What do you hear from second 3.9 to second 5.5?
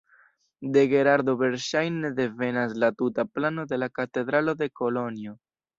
katedralo de Kolonjo.